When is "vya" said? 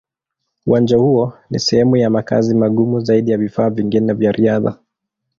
4.13-4.31